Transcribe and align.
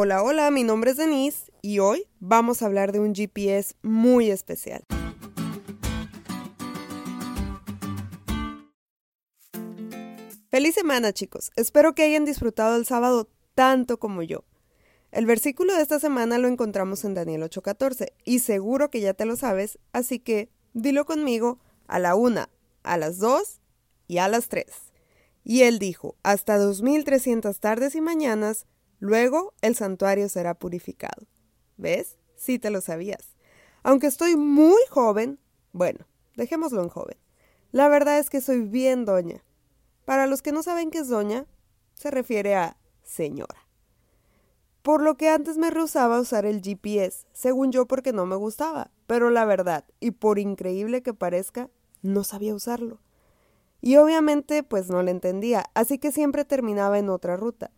Hola, 0.00 0.22
hola, 0.22 0.52
mi 0.52 0.62
nombre 0.62 0.92
es 0.92 0.96
Denise 0.96 1.50
y 1.60 1.80
hoy 1.80 2.06
vamos 2.20 2.62
a 2.62 2.66
hablar 2.66 2.92
de 2.92 3.00
un 3.00 3.16
GPS 3.16 3.74
muy 3.82 4.30
especial. 4.30 4.84
Feliz 10.52 10.76
semana 10.76 11.12
chicos, 11.12 11.50
espero 11.56 11.96
que 11.96 12.04
hayan 12.04 12.24
disfrutado 12.24 12.76
el 12.76 12.86
sábado 12.86 13.28
tanto 13.56 13.98
como 13.98 14.22
yo. 14.22 14.44
El 15.10 15.26
versículo 15.26 15.74
de 15.74 15.82
esta 15.82 15.98
semana 15.98 16.38
lo 16.38 16.46
encontramos 16.46 17.04
en 17.04 17.14
Daniel 17.14 17.42
8:14 17.42 18.12
y 18.24 18.38
seguro 18.38 18.92
que 18.92 19.00
ya 19.00 19.14
te 19.14 19.24
lo 19.24 19.34
sabes, 19.34 19.80
así 19.92 20.20
que 20.20 20.48
dilo 20.74 21.06
conmigo 21.06 21.58
a 21.88 21.98
la 21.98 22.14
una, 22.14 22.50
a 22.84 22.98
las 22.98 23.18
dos 23.18 23.60
y 24.06 24.18
a 24.18 24.28
las 24.28 24.46
tres. 24.48 24.92
Y 25.42 25.62
él 25.62 25.80
dijo, 25.80 26.14
hasta 26.22 26.56
2300 26.56 27.58
tardes 27.58 27.96
y 27.96 28.00
mañanas 28.00 28.64
Luego 28.98 29.54
el 29.62 29.74
santuario 29.74 30.28
será 30.28 30.54
purificado. 30.54 31.26
¿Ves? 31.76 32.16
Sí 32.36 32.58
te 32.58 32.70
lo 32.70 32.80
sabías. 32.80 33.36
Aunque 33.82 34.06
estoy 34.06 34.36
muy 34.36 34.80
joven, 34.90 35.38
bueno, 35.72 36.06
dejémoslo 36.36 36.82
en 36.82 36.88
joven. 36.88 37.16
La 37.70 37.88
verdad 37.88 38.18
es 38.18 38.30
que 38.30 38.40
soy 38.40 38.62
bien 38.62 39.04
doña. 39.04 39.44
Para 40.04 40.26
los 40.26 40.42
que 40.42 40.52
no 40.52 40.62
saben 40.62 40.90
qué 40.90 40.98
es 40.98 41.08
doña, 41.08 41.46
se 41.94 42.10
refiere 42.10 42.54
a 42.54 42.76
señora. 43.02 43.68
Por 44.82 45.02
lo 45.02 45.16
que 45.16 45.28
antes 45.28 45.58
me 45.58 45.70
rehusaba 45.70 46.16
a 46.16 46.20
usar 46.20 46.46
el 46.46 46.62
GPS, 46.62 47.26
según 47.32 47.72
yo 47.72 47.86
porque 47.86 48.12
no 48.12 48.24
me 48.24 48.36
gustaba, 48.36 48.90
pero 49.06 49.28
la 49.28 49.44
verdad, 49.44 49.84
y 50.00 50.12
por 50.12 50.38
increíble 50.38 51.02
que 51.02 51.12
parezca, 51.12 51.68
no 52.00 52.24
sabía 52.24 52.54
usarlo. 52.54 53.00
Y 53.80 53.96
obviamente 53.96 54.62
pues 54.62 54.88
no 54.88 55.02
le 55.02 55.10
entendía, 55.10 55.66
así 55.74 55.98
que 55.98 56.10
siempre 56.10 56.44
terminaba 56.44 56.98
en 56.98 57.10
otra 57.10 57.36
ruta. 57.36 57.70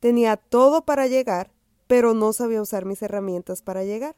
Tenía 0.00 0.36
todo 0.36 0.84
para 0.84 1.06
llegar, 1.06 1.52
pero 1.86 2.14
no 2.14 2.32
sabía 2.32 2.62
usar 2.62 2.84
mis 2.84 3.02
herramientas 3.02 3.62
para 3.62 3.84
llegar. 3.84 4.16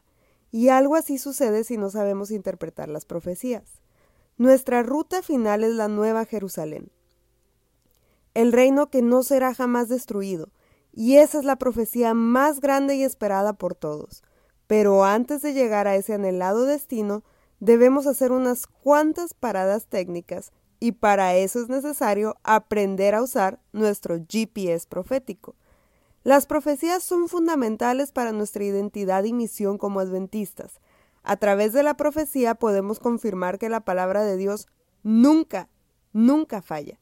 Y 0.51 0.69
algo 0.69 0.95
así 0.95 1.17
sucede 1.17 1.63
si 1.63 1.77
no 1.77 1.89
sabemos 1.89 2.31
interpretar 2.31 2.89
las 2.89 3.05
profecías. 3.05 3.79
Nuestra 4.37 4.83
ruta 4.83 5.21
final 5.21 5.63
es 5.63 5.73
la 5.73 5.89
Nueva 5.89 6.23
Jerusalén, 6.25 6.91
el 8.33 8.53
reino 8.53 8.89
que 8.89 9.01
no 9.01 9.21
será 9.21 9.53
jamás 9.53 9.89
destruido, 9.89 10.49
y 10.93 11.17
esa 11.17 11.39
es 11.39 11.45
la 11.45 11.57
profecía 11.57 12.13
más 12.13 12.61
grande 12.61 12.95
y 12.95 13.03
esperada 13.03 13.51
por 13.51 13.75
todos. 13.75 14.23
Pero 14.65 15.03
antes 15.03 15.41
de 15.41 15.53
llegar 15.53 15.87
a 15.87 15.95
ese 15.97 16.13
anhelado 16.13 16.63
destino, 16.63 17.23
debemos 17.59 18.07
hacer 18.07 18.31
unas 18.31 18.65
cuantas 18.65 19.33
paradas 19.33 19.87
técnicas, 19.87 20.53
y 20.79 20.93
para 20.93 21.35
eso 21.35 21.59
es 21.61 21.67
necesario 21.67 22.37
aprender 22.43 23.15
a 23.15 23.21
usar 23.21 23.59
nuestro 23.73 24.19
GPS 24.29 24.87
profético. 24.87 25.55
Las 26.23 26.45
profecías 26.45 27.01
son 27.01 27.29
fundamentales 27.29 28.11
para 28.11 28.33
nuestra 28.33 28.65
identidad 28.65 29.23
y 29.23 29.31
misión 29.31 29.77
como 29.77 30.01
adventistas. 30.01 30.81
A 31.23 31.37
través 31.37 31.71
de 31.71 31.81
la 31.81 31.95
profecía 31.95 32.55
podemos 32.55 32.99
confirmar 32.99 33.57
que 33.57 33.69
la 33.69 33.79
palabra 33.81 34.23
de 34.23 34.35
Dios 34.35 34.67
nunca, 35.01 35.69
nunca 36.11 36.61
falla. 36.61 36.99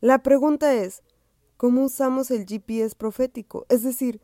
La 0.00 0.22
pregunta 0.22 0.74
es, 0.74 1.02
¿cómo 1.56 1.84
usamos 1.84 2.30
el 2.30 2.46
GPS 2.46 2.94
profético? 2.94 3.66
Es 3.68 3.82
decir, 3.82 4.20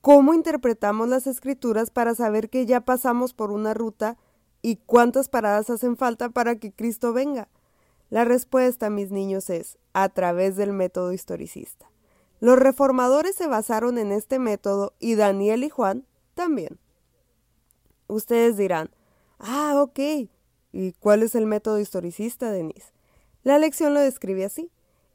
¿cómo 0.00 0.32
interpretamos 0.32 1.08
las 1.08 1.26
escrituras 1.26 1.90
para 1.90 2.14
saber 2.14 2.48
que 2.48 2.64
ya 2.64 2.80
pasamos 2.80 3.34
por 3.34 3.50
una 3.50 3.74
ruta 3.74 4.16
y 4.62 4.76
cuántas 4.76 5.28
paradas 5.28 5.68
hacen 5.68 5.98
falta 5.98 6.30
para 6.30 6.56
que 6.56 6.72
Cristo 6.72 7.12
venga? 7.12 7.48
La 8.08 8.24
respuesta, 8.24 8.88
mis 8.88 9.10
niños, 9.10 9.50
es 9.50 9.78
a 9.92 10.08
través 10.08 10.56
del 10.56 10.72
método 10.72 11.12
historicista. 11.12 11.90
Los 12.44 12.58
reformadores 12.58 13.34
se 13.36 13.46
basaron 13.46 13.96
en 13.96 14.12
este 14.12 14.38
método 14.38 14.92
y 15.00 15.14
Daniel 15.14 15.64
y 15.64 15.70
Juan 15.70 16.04
también. 16.34 16.78
Ustedes 18.06 18.58
dirán, 18.58 18.90
ah, 19.38 19.80
ok, 19.80 20.28
¿y 20.70 20.92
cuál 21.00 21.22
es 21.22 21.34
el 21.36 21.46
método 21.46 21.80
historicista, 21.80 22.52
Denise? 22.52 22.92
La 23.44 23.56
lección 23.58 23.94
lo 23.94 24.00
describe 24.00 24.44
así. 24.44 24.70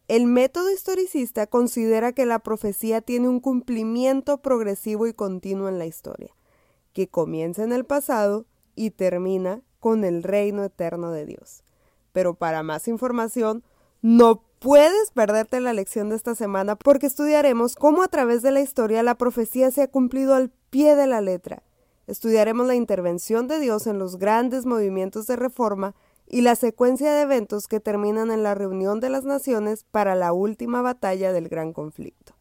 El 0.07 0.25
método 0.25 0.71
historicista 0.71 1.45
considera 1.45 2.13
que 2.13 2.25
la 2.25 2.39
profecía 2.39 2.99
tiene 3.01 3.29
un 3.29 3.41
cumplimiento 3.41 4.39
progresivo 4.39 5.05
y 5.05 5.13
continuo 5.13 5.69
en 5.69 5.77
la 5.77 5.85
historia, 5.85 6.35
que 6.93 7.09
comienza 7.09 7.63
en 7.63 7.73
el 7.73 7.85
pasado 7.85 8.47
y 8.73 8.89
termina 8.89 9.61
con 9.79 10.03
el 10.03 10.23
reino 10.23 10.63
eterno 10.63 11.11
de 11.11 11.27
Dios. 11.27 11.63
Pero 12.11 12.33
para 12.33 12.63
más 12.63 12.87
información, 12.87 13.63
no 14.01 14.48
puedes 14.59 15.11
perderte 15.11 15.61
la 15.61 15.73
lección 15.73 16.09
de 16.09 16.15
esta 16.15 16.35
semana 16.35 16.75
porque 16.75 17.07
estudiaremos 17.07 17.75
cómo 17.75 18.03
a 18.03 18.09
través 18.09 18.41
de 18.41 18.51
la 18.51 18.61
historia 18.61 19.03
la 19.03 19.15
profecía 19.15 19.71
se 19.71 19.81
ha 19.81 19.87
cumplido 19.87 20.35
al 20.35 20.51
pie 20.69 20.95
de 20.95 21.07
la 21.07 21.21
letra. 21.21 21.63
Estudiaremos 22.07 22.67
la 22.67 22.75
intervención 22.75 23.47
de 23.47 23.59
Dios 23.59 23.87
en 23.87 23.99
los 23.99 24.17
grandes 24.17 24.65
movimientos 24.65 25.27
de 25.27 25.35
reforma 25.35 25.95
y 26.27 26.41
la 26.41 26.55
secuencia 26.55 27.13
de 27.13 27.21
eventos 27.21 27.67
que 27.67 27.79
terminan 27.79 28.31
en 28.31 28.43
la 28.43 28.53
reunión 28.53 28.99
de 28.99 29.09
las 29.09 29.23
naciones 29.23 29.85
para 29.89 30.15
la 30.15 30.33
última 30.33 30.81
batalla 30.81 31.31
del 31.31 31.49
gran 31.49 31.73
conflicto. 31.73 32.33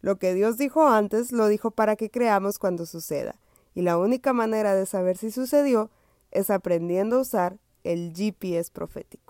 Lo 0.00 0.16
que 0.18 0.32
Dios 0.32 0.56
dijo 0.56 0.88
antes 0.88 1.32
lo 1.32 1.48
dijo 1.48 1.70
para 1.70 1.96
que 1.96 2.10
creamos 2.10 2.58
cuando 2.58 2.86
suceda, 2.86 3.34
y 3.74 3.82
la 3.82 3.98
única 3.98 4.32
manera 4.32 4.74
de 4.74 4.86
saber 4.86 5.18
si 5.18 5.30
sucedió 5.30 5.90
es 6.30 6.48
aprendiendo 6.48 7.16
a 7.16 7.20
usar 7.20 7.58
el 7.84 8.12
GPS 8.14 8.70
profético. 8.70 9.29